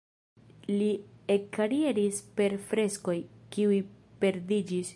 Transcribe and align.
Li 0.79 0.87
ekkarieris 1.33 2.21
per 2.39 2.57
freskoj, 2.71 3.17
kiuj 3.57 3.79
perdiĝis. 4.25 4.87